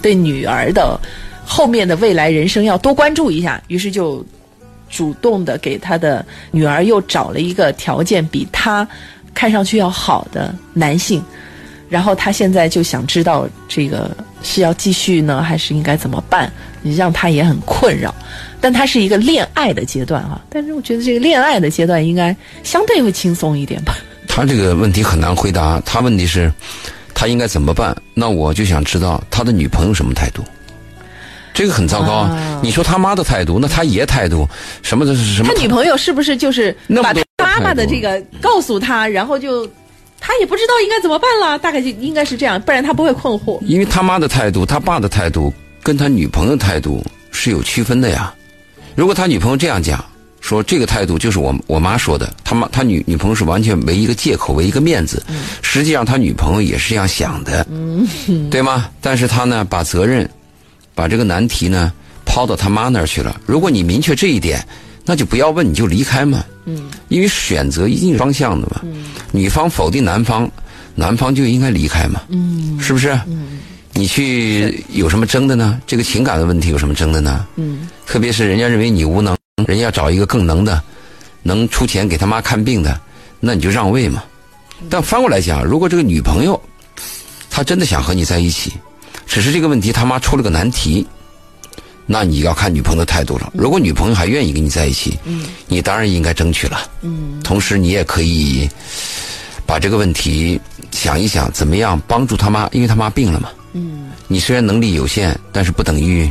[0.00, 0.98] 对女儿的
[1.50, 4.24] 后面的未来人生要多关注一下，于是就
[4.90, 8.86] 主动的给他的女儿又找了一个条件比他
[9.32, 11.24] 看上去要好的男性，
[11.88, 16.52] 然后他现在就想知道这个是要继续呢，还是应该怎么办？
[16.82, 18.14] 你让他也很困扰。
[18.60, 23.96] 但他是一个恋爱的阶段啊，但是我觉得这个恋爱的阶段应该相对会轻松一点吧。
[24.26, 26.52] 他这个问题很难回答，他问题是，
[27.14, 27.96] 他应该怎么办？
[28.14, 30.42] 那我就想知道他的女朋友什么态度。
[31.54, 32.30] 这个很糟糕啊！
[32.30, 32.60] 啊。
[32.62, 34.48] 你说他妈的态度，那他爷态度，
[34.82, 35.62] 什么的什么他？
[35.62, 39.66] 女朋友是不是就是把他妈妈的这个告诉他，然后就
[40.20, 40.74] 他也不知道。
[40.84, 41.58] 应该怎么办了？
[41.58, 43.58] 大概就应该是这样，不然他不会困惑。
[43.62, 48.32] 因为他妈的态度，他爸的态度跟他女朋友态度是有区分的呀。
[48.94, 50.04] 如果他女朋友这样讲，
[50.40, 55.22] 说这个态度就是我我妈说的，他妈他女女朋友是完全为一个借口，为一个面子。
[55.62, 57.66] 实际上他女朋友也是这样想的，
[58.50, 58.88] 对吗？
[59.00, 60.28] 但是他呢，把责任，
[60.98, 61.92] 把这个难题呢
[62.24, 63.40] 抛到他妈那儿去了。
[63.46, 64.66] 如果你明确这一点，
[65.04, 66.44] 那就不要问，你就离开嘛。
[66.64, 68.80] 嗯，因为选择一定是方向的嘛。
[68.82, 70.50] 嗯，女方否定男方，
[70.96, 72.22] 男方就应该离开嘛。
[72.30, 73.10] 嗯，是不是？
[73.28, 73.60] 嗯，
[73.92, 75.80] 你去有什么争的呢？
[75.86, 77.46] 这个情感的问题有什么争的呢？
[77.54, 79.36] 嗯，特别是人家认为你无能，
[79.68, 80.82] 人家要找一个更能的，
[81.44, 83.00] 能出钱给他妈看病的，
[83.38, 84.24] 那你就让位嘛。
[84.90, 86.60] 但翻过来讲，如果这个女朋友
[87.48, 88.72] 她真的想和你在一起，
[89.28, 91.06] 只是这个问题他妈出了个难题，
[92.06, 93.52] 那你要看女朋友的态度了。
[93.54, 96.90] 如果女朋友还愿意跟你在一起，嗯，你当然应该争取了。
[97.02, 98.68] 嗯，同时你也可以
[99.66, 100.58] 把这个问题
[100.90, 103.50] 想一想，怎么样帮助他妈，因为他妈病了嘛。
[103.74, 106.28] 嗯，你虽然能力有限，但是不等于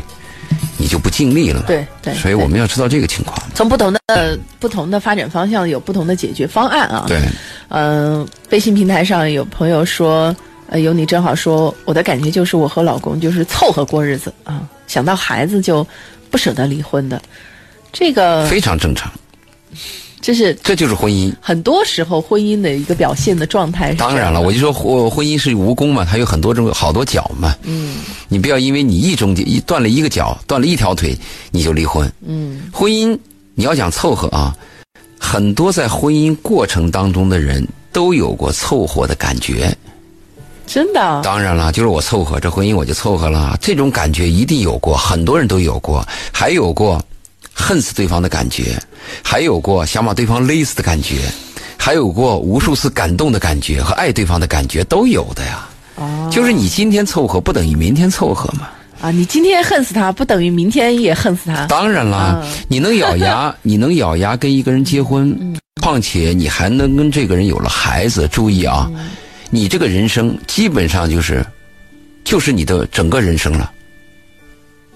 [0.78, 1.68] 你就不尽力了嘛。
[1.68, 3.38] 对对所以我们要知道这个情况。
[3.54, 7.06] 从不同的、呃不同的发展方向有不同的解决方案啊。
[7.08, 7.22] 对，
[7.70, 10.36] 嗯、微信平台上有朋友说，
[10.70, 15.86] 呃，有你正好说，我的感觉就是我和老公就是凑合过日子啊，想到孩子就
[16.30, 17.22] 不舍得离婚的，
[17.94, 19.10] 这个非常正常，
[20.20, 21.34] 这是这就是婚姻。
[21.40, 23.94] 很多时候婚姻的一个表现的状态。
[23.94, 27.56] 当然了，我就说婚婚姻是蜈蚣嘛，它有很多种好多脚嘛。
[27.64, 31.18] 嗯，你不要因为你一中间一断了一个脚，断了一条腿，
[31.50, 32.12] 你就离婚。
[32.26, 33.18] 嗯，婚姻
[33.56, 34.54] 你要讲凑合啊，
[35.18, 39.74] 很多在婚姻过程当中的人都有过凑合的感觉。
[40.68, 47.02] 真的当然了，就是我凑合这婚姻我就凑合了，这种感觉一定有过，很多人都有过，还有过
[47.54, 48.78] 恨死对方的感觉，
[49.24, 51.16] 还有过想把对方勒死的感觉，
[51.78, 55.68] 还有过无数次感动的感觉和爱对方的感觉都有的呀。
[55.96, 58.68] 哦就是你今天凑合，不等于明天凑合嘛。
[59.00, 59.12] 啊！
[59.12, 61.68] 你今天恨死他，不等于明天也恨死他。
[61.68, 68.28] 当然啦，嗯你能咬牙， 你能咬牙跟一个人结婚，嗯况且你还能跟这个人有了孩子。
[68.28, 69.10] 注意啊，嗯
[69.50, 71.46] 你这个人生基本上就是，
[72.24, 73.72] 就是你的整个人生了。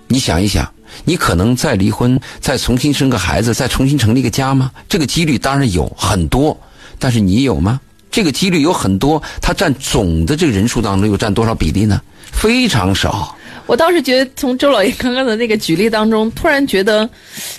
[0.07, 0.69] 你想一想，
[1.05, 4.71] 你可能再离婚，再重新生个孩子，再重新成立一个家吗？
[4.89, 6.59] 这个几率当然有很多，
[6.99, 7.79] 但是你有吗？
[8.11, 12.01] 这个几率有很多，它占总的这个人数当中又占多少比例呢？
[12.29, 13.33] 非常少。
[13.67, 17.09] 我倒是觉得，从周老爷刚刚的那个举例当中，突然觉得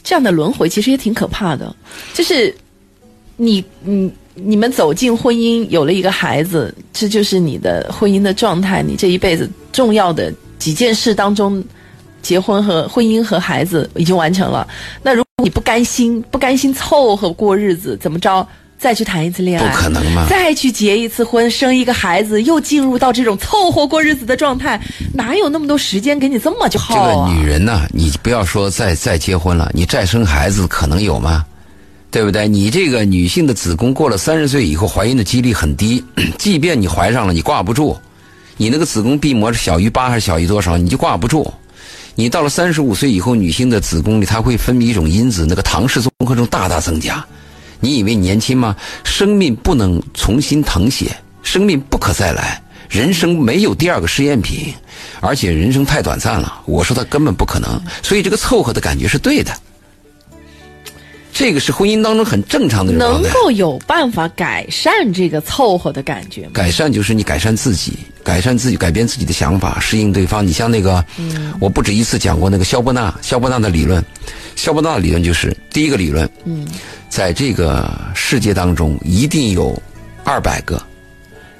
[0.02, 1.74] 这样的轮回其实也挺可怕的。
[2.12, 2.54] 就是
[3.36, 11.62] 你，你你们走进婚姻，有了一个孩子，这就是你的婚姻的状态，你这一辈子重要的几件事当中，
[12.22, 14.66] 结婚和婚姻和孩子已经完成了。
[15.02, 18.46] 那如果你不甘心， 不甘心凑合过日子，怎么着？
[18.78, 24.80] 再去谈一次恋爱，不可能嘛再去结一次婚，生一个孩子，又进入到这种凑合过日子的状态，
[25.14, 27.28] 哪有那么多时间给你这么就耗这啊？
[27.28, 31.44] 个女人呢，你不要说再 再结婚了，你再生孩子可能有吗？
[32.12, 32.46] 对不对？
[32.46, 36.04] 你这个女性的子宫过了三十岁以后怀孕的几率很低，
[36.38, 37.98] 即便你怀上了，你挂不住。
[38.58, 41.52] 你那个子宫壁膜是小于八还是小于多少，你就挂不住。
[42.14, 47.24] 你到了三十五岁以后，女性的子宫里它会分泌一种因子，那个唐氏综合症大大增加。
[47.80, 48.76] 你以为你年轻吗？
[49.02, 54.74] 生命不能重新誊写，生命不可再来，人生没有第二个试验品，
[55.20, 56.60] 而且人生太短暂了。
[56.66, 59.50] 我说它根本不可能，所以这个凑合的感觉是对的。
[61.32, 62.92] 这个是婚姻当中很正常的。
[62.92, 66.50] 能够有办法改善这个凑合的感觉吗？
[66.52, 70.46] 改善就是你改善自己，改善自己，改变自己的想法，适应对方。
[70.46, 71.04] 你像那个，
[71.58, 74.04] 我不止一次讲过那个肖伯纳，肖伯纳的理论，
[74.56, 76.66] 肖伯纳的理论就是第一个理论，嗯，
[77.08, 79.80] 在这个世界当中一定有
[80.24, 80.80] 二百个、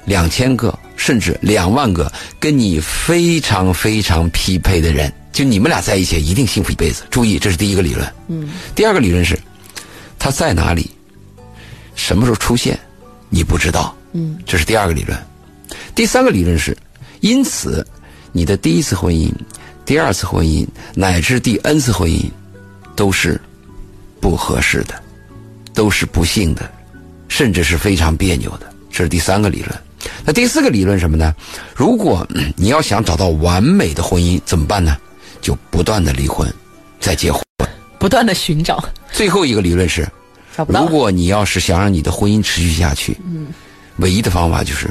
[0.05, 7.03] 两千个，甚至两万个跟你非常非常匹配的人，就你们俩在一起一定幸福一辈子。
[7.09, 8.07] 注意，这是第一个理论。
[8.27, 9.37] 嗯，第二个理论是，
[10.23, 10.89] 他在哪里，
[11.95, 12.79] 什么时候出现，
[13.27, 13.93] 你不知道。
[14.13, 15.21] 嗯，这是第二个理论。
[15.93, 16.77] 第三个理论是，
[17.19, 17.85] 因此，
[18.31, 19.29] 你的第一次婚姻、
[19.85, 22.31] 第二次婚姻乃至第 N 次婚姻，
[22.95, 23.37] 都是
[24.21, 24.95] 不合适的，
[25.73, 26.71] 都是不幸的，
[27.27, 28.73] 甚至是非常别扭的。
[28.89, 29.77] 这是第三个理论。
[30.23, 31.35] 那第四个理论是什么呢？
[31.75, 34.95] 如果嗯你要想找到完美的婚姻，怎么办呢？
[35.41, 36.49] 就不断的离婚，
[37.01, 37.43] 再结婚。
[38.03, 40.05] 不断的寻找，最后一个理论是，
[40.67, 40.85] 如。
[40.87, 43.47] 果你要是想让你的婚姻持续下去，嗯，
[43.95, 44.89] 唯一的方法就是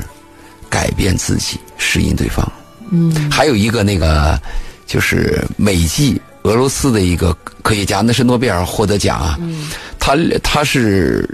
[0.71, 2.51] 改变自己，适应对方。
[2.91, 4.41] 嗯，还有一个那个
[4.87, 9.37] 就是美籍俄罗斯的一个科学家，那是诺贝尔获得奖啊。
[9.43, 11.29] 嗯，他他是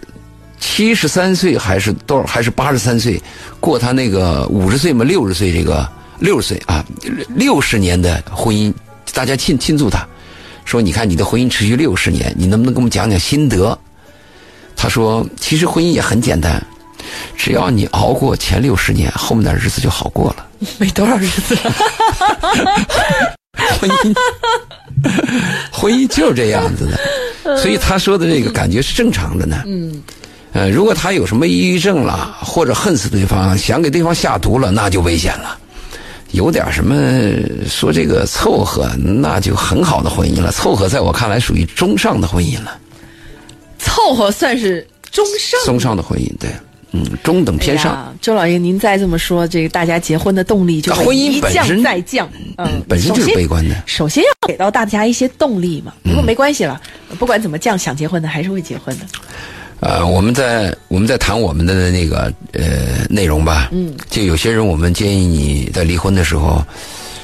[0.59, 2.27] 七十三岁还是多少？
[2.27, 3.23] 还是八十三岁？
[3.61, 5.89] 过他那个五十岁嘛，六十岁这个
[6.19, 6.85] 六十岁啊，
[7.37, 8.75] 六十年的婚姻，
[9.15, 10.05] 大家庆庆祝他。
[10.69, 13.77] 说：“你看你的婚姻持续六十年，你能不能给我们讲讲心得？”
[14.77, 16.63] 他说：“其实婚姻也很简单，
[17.39, 20.47] 只要你熬过前六十年，后面的日子就好过了。
[20.77, 21.73] 没多少日子了，
[23.81, 24.15] 婚姻，
[25.73, 26.87] 婚姻就是这样子
[27.43, 29.63] 的，所以他说的这个感觉是正常的呢。
[29.65, 30.03] 嗯，
[30.53, 35.59] 呃，如果他有什么抑郁症了，或者恨死对方，想给对方下毒了，那就危险了。
[36.33, 36.95] 有点什么
[37.67, 40.53] 说这个凑合，那就很好的婚姻了。
[40.53, 42.79] 凑合在我看来属于中上的婚姻了，
[43.79, 45.59] 凑合算是中上。
[45.65, 46.51] 中上的婚姻，对，
[46.93, 47.95] 嗯，中等偏上。
[47.95, 52.29] 哎周老爷，您再这么说，这个大家结婚的动力就会啊婚姻一降再降。
[52.57, 53.75] 嗯，本身就是悲观的。
[53.87, 55.95] 首先要给到大家一些动力嘛。
[56.03, 56.79] 不过没关系了，
[57.19, 59.07] 不管怎么降，想结婚的还是会结婚的。
[59.81, 63.69] 呃，我们在我们在谈我们的那个呃内容吧。
[63.73, 63.95] 嗯。
[64.11, 66.65] 就有些人，我们建议你在离婚的时候，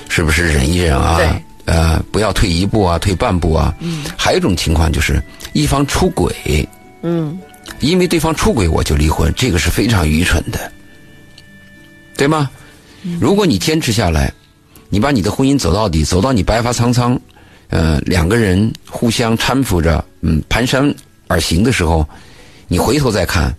[0.09, 1.29] 是不是忍一忍啊对？
[1.67, 3.75] 呃，不要退一步啊，退半步啊。
[3.81, 4.05] 嗯。
[4.17, 6.69] 还有一种情况就是一方出轨，
[7.03, 7.39] 嗯，
[7.81, 10.71] 因为对方出轨我就离婚，这个是非常愚蠢的，
[12.17, 12.51] 对吗？
[13.21, 14.33] 如果你坚持下来，
[14.89, 17.19] 你把你的婚姻走到底，走到你白发苍苍，
[17.69, 20.95] 呃，两个人互相搀扶着，嗯，蹒跚
[21.29, 22.07] 而行的时候，
[22.75, 23.55] 你回头再看，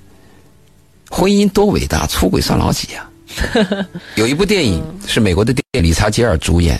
[1.09, 3.07] 婚姻多伟大，出轨算老几呀？
[4.15, 6.77] 有一部电影是美国的电影，理查吉尔主演，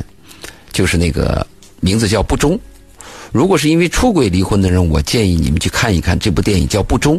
[0.73, 1.47] 就是那个
[1.79, 2.51] 名字叫《不忠》。
[3.31, 7.15] 如果是因为出轨离婚的人，我建议你们去看一看这部电影，叫《不忠》，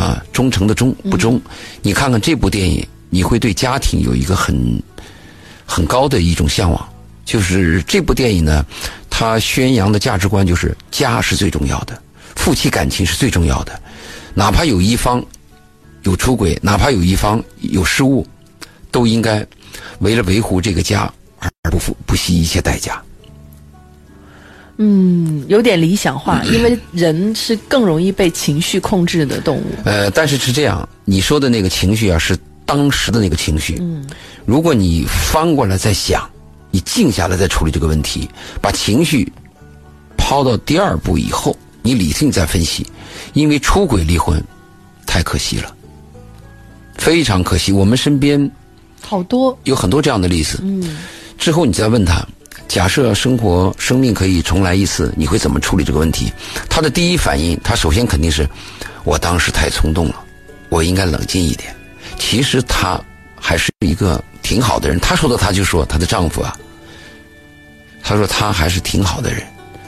[0.00, 1.38] 啊，忠诚的忠，不忠。
[1.82, 4.82] 你看看这部电影，你会对家庭有一个很
[5.66, 6.88] 很高的一种向往。
[7.26, 8.64] 就是这部电影呢，
[9.10, 12.02] 它宣扬的价值观就是家是最重要的，
[12.36, 13.78] 夫妻感情是最重要的，
[14.34, 15.24] 哪怕有一方
[16.02, 18.26] 有出轨，哪怕有一方有失误，
[18.90, 19.46] 都应该
[20.00, 23.00] 为了维护这个家而不负不惜一切代价。
[24.76, 29.64] 嗯，有点理想化， 因为人是更容易被情绪控制的动物。
[29.84, 33.76] 呃，但是是这样，你说的那个情绪啊，是当时的那个情绪。
[33.80, 34.04] 嗯，
[34.44, 36.28] 如果你翻过来再想，
[36.72, 38.28] 你静下来再处理这个问题，
[38.60, 39.32] 把情绪
[40.16, 42.84] 抛到第二步以后，你理性再分析，
[43.34, 44.42] 因为出轨离婚
[45.04, 45.70] 太可惜了，
[46.96, 47.70] 非常可惜。
[47.70, 48.50] 我们身边
[49.02, 50.60] 好多有很多这样的例子。
[50.62, 50.96] 嗯，
[51.36, 52.26] 之后你再问他，
[52.68, 56.32] 假设生活生命可以重来一次，你会怎么处理这个问题？
[56.70, 58.48] 他的第一反应，他首先肯定是，
[59.04, 60.24] 我当时太冲动了，
[60.70, 61.76] 我应该冷静一点。
[62.18, 62.98] 其实他
[63.38, 64.98] 还是一个挺好的人。
[65.00, 66.56] 他说的，他就说她的丈夫啊，
[68.02, 69.42] 他说他还是挺好的人。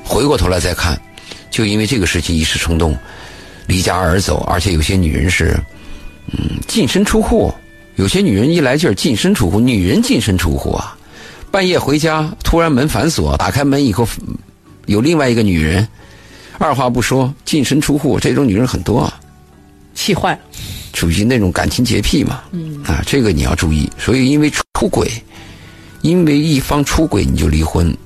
[0.04, 1.00] 回过头来再看，
[1.56, 2.94] 就因为这个事情一时冲动，
[3.66, 5.58] 离家而走，而且有些女人是，
[6.30, 7.50] 嗯，净身出户。
[7.94, 10.94] 有些女人一来劲儿净身出户，女人净身出户啊。
[11.50, 14.06] 半夜回家，突然门反锁，打开门以后，
[14.84, 15.88] 有另外一个女人，
[16.58, 19.18] 二话不说净身出户，这种女人很多啊，
[19.94, 20.38] 气坏，
[20.92, 22.42] 属于那种感情洁癖嘛。
[22.52, 23.90] 嗯啊，这个你要注意。
[23.98, 25.10] 所以因为出轨，
[26.02, 27.96] 因为一方出轨你就离婚，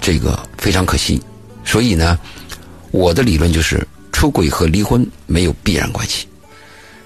[0.00, 1.22] 这个非常可惜。
[1.64, 2.18] 所以呢，
[2.92, 6.28] 我的理论就是出轨和离婚没有必然关系。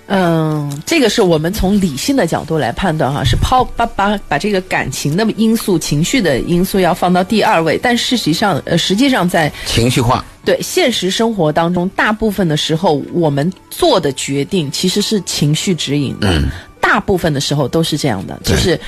[0.09, 10.25] 嗯，这个是我们从理性的角度来判断哈，是抛把把把这个感情的因素、情绪的因素要放到第二位，但事实上，呃，实际上在情绪化。
[10.44, 16.29] 对现实生活当中，大部分的时候，我们做的决定其实是情绪指引的。
[16.31, 18.79] 嗯，大部分的时候都是这样的，就是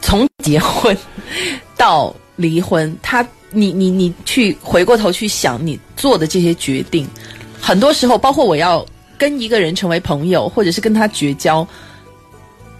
[0.00, 0.96] 从结婚
[1.76, 3.22] 到离婚，他
[3.54, 7.06] 你你你去回过头去想你做的这些决定，
[7.60, 8.84] 很多时候，包括我要
[9.16, 11.66] 跟一个人成为朋友，或者是跟他绝交，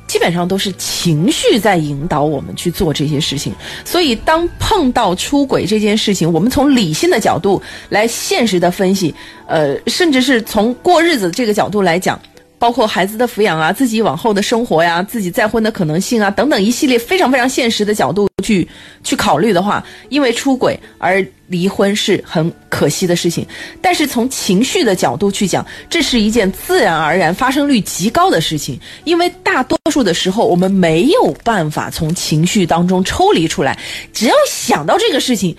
[0.06, 3.54] 基本上都是情绪在引导我们去做这些事情。
[3.84, 9.14] 所以，当碰到出轨这件事情，我们从理性的角度来现实的分析，
[9.46, 12.20] 呃，甚至是从过日子这个角度来讲。
[12.56, 18.68] 包括孩子的抚养啊，自己往后的生活呀，自己再婚的可能性啊，等等一系列非常非常现实的角度去
[19.02, 23.46] 去考虑的话，因为出轨而离婚是很可惜的事情。
[23.80, 33.78] 但是从情绪的角度去讲，这是一件自然而然发生率极高的事情，因为大多数的时候我们没有办法从情绪当中抽离出来，
[34.12, 35.56] 只要想到这个事情。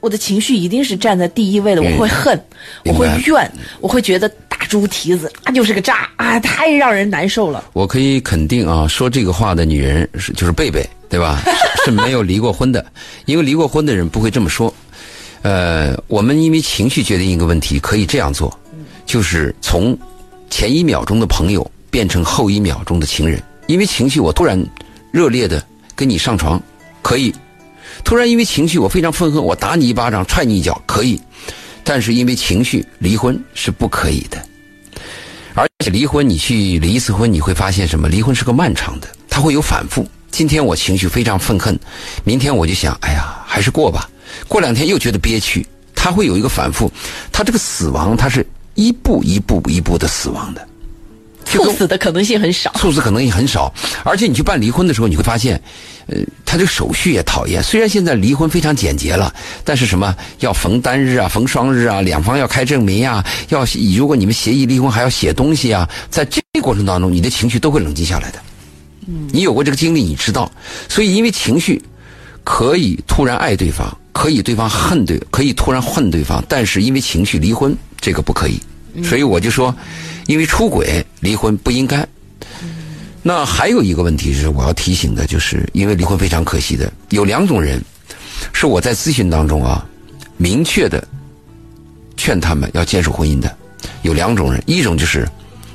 [0.00, 2.38] 我的情绪一定是站在第一位的，我会恨，
[2.84, 7.64] 我会怨，我会觉得大猪蹄子啊就是个渣啊，太让人难受了。
[7.72, 11.42] 我可以肯定啊，说这个话的女人是就是贝贝，对吧？
[11.84, 12.84] 是 是没有离过婚的，
[13.26, 14.72] 因为离过婚的人不会这么说。
[15.42, 18.58] 呃，我们因为情绪决定一个问题，可以这样做，
[19.04, 19.96] 就是从
[20.48, 23.42] 前一秒钟的朋友变成后一秒钟的情人。
[23.66, 24.62] 因为情绪，我突然
[25.10, 25.62] 热烈的
[25.94, 26.62] 跟你上床，
[27.02, 27.30] 可以；
[28.02, 31.20] 突然因为情绪，我非常愤恨，我打你一巴掌，踹你一脚，可以。
[31.82, 34.42] 但是因为情绪，离婚是不可以的。
[35.54, 38.08] 而且离婚，你去离一次婚，你会发现什么？
[38.08, 40.06] 离婚是个漫长的，它会有反复。
[40.30, 41.78] 今天我情绪非常愤恨，
[42.24, 44.10] 明天我就想，哎呀，还是过吧。
[44.48, 46.90] 过两天又觉得憋屈，它会有一个反复。
[47.30, 50.66] 它这个死亡，它是一步一步一步的死亡的。
[51.54, 52.70] 就猝死的可能性很少。
[52.74, 53.72] 猝死可能性很少，
[54.04, 55.60] 而且你去办离婚的时候，你会发现，
[56.06, 57.62] 呃，他这个手续也讨厌。
[57.62, 59.32] 虽然现在离婚非常简洁了，
[59.64, 63.64] 但是什么要逢单日啊、逢双日啊，两方要开证明呀、要
[63.96, 68.38] 如果你们协议离婚还要写东西啊，在这个过程当中，你的情绪都会冷静下来的。
[69.06, 70.50] 嗯，你有过这个经历，你知道。
[70.88, 71.80] 所以因为情绪
[72.42, 78.58] 可以突然爱对方，可以对方恨对，可以突然恨对方，但是因为情绪离婚，这个不可以。
[79.02, 79.74] 所以我就说，
[80.26, 82.06] 因为出轨离婚不应该。
[83.22, 87.82] 那还有一个问题是我要提醒的，就是因为离婚非常可惜的，有两种人，
[88.52, 89.86] 是我在咨询当中啊，
[90.36, 91.06] 明确的
[92.16, 93.56] 劝他们要坚守婚姻的，
[94.02, 95.26] 有两种人，一种就是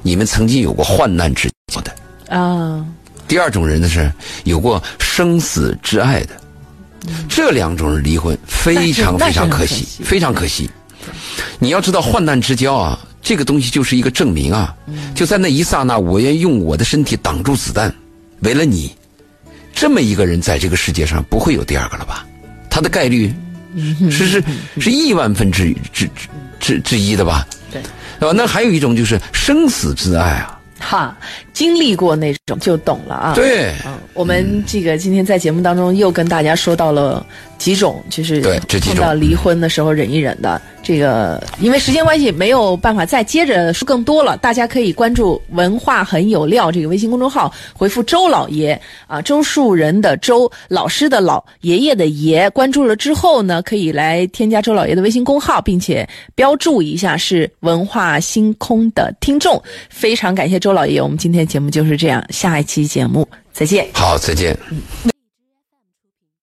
[0.03, 1.91] 你们曾经有过患难之交的，
[2.29, 2.85] 啊，
[3.27, 4.11] 第二种人呢是
[4.43, 6.39] 有过生死之爱的，
[7.27, 10.69] 这两种人离婚非常非常可惜非常可惜。
[11.57, 14.75] 你要知道，患难之交啊，这个东西就是一个证明啊，
[15.13, 17.93] 就在那一刹那，我愿意用我的身体挡住子弹，
[18.39, 18.91] 为了你，
[19.71, 22.25] 这么一个人在这个世界上不会有第二个了吧？
[22.71, 23.31] 他的概率
[24.09, 24.43] 是是
[24.79, 26.27] 是亿万分之之之
[26.59, 27.45] 之之一的吧？
[27.71, 27.79] 对，
[28.19, 28.33] 对吧？
[28.35, 31.15] 那还有一种就是生死之爱啊，哈，
[31.53, 33.35] 经历过那种就懂了啊。
[33.35, 33.75] 对。
[33.85, 37.23] 嗯，我们这个今天在节目当中又跟大家说到了
[37.59, 40.59] 几种，就是对碰到离婚的时候忍一忍的。
[40.81, 52.49] 这个因为时间关系没有办法再接着说更多了，大家可以关注“文化很有料”这个微信公众号，回复“周老爷”啊，周树人的周，老师的老，爷爷的爷。
[52.51, 59.61] 关注了之后呢，可以来添加周老爷的微信公号，并且标注一下是文化星空的听众。
[59.89, 63.85] 非常感谢周老爷，我们今天节目就是这样，下一期节目再见。
[63.93, 64.57] 好，再见。